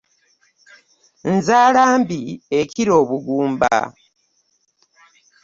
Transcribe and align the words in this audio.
Nzala 1.35 1.83
mbi 2.01 2.19
ekira 2.59 2.91
obugumba. 3.01 3.75